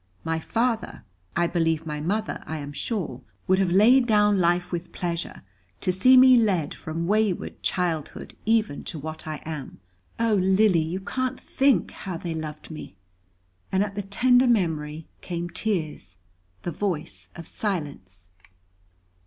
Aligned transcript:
My 0.23 0.39
father, 0.39 1.03
I 1.35 1.45
believe, 1.45 1.85
my 1.85 1.99
mother, 1.99 2.43
I 2.47 2.57
am 2.57 2.73
sure, 2.73 3.21
would 3.45 3.59
have 3.59 3.69
laid 3.69 4.07
down 4.07 4.39
life 4.39 4.71
with 4.71 4.91
pleasure 4.91 5.43
to 5.79 5.91
see 5.93 6.17
me 6.17 6.35
led 6.37 6.73
from 6.73 7.05
wayward 7.05 7.61
childhood 7.61 8.35
even 8.43 8.83
to 8.85 8.97
what 8.97 9.27
I 9.27 9.43
am. 9.45 9.79
Oh, 10.19 10.33
Lily, 10.33 10.81
you 10.81 11.01
can't 11.01 11.39
think 11.39 11.91
how 11.91 12.17
they 12.17 12.33
loved 12.33 12.71
me." 12.71 12.95
And 13.71 13.83
at 13.83 13.93
the 13.93 14.01
tender 14.01 14.47
memory, 14.47 15.07
came 15.21 15.51
tears, 15.51 16.17
the 16.63 16.71
voice 16.71 17.29
of 17.35 17.45
silence. 17.47 18.29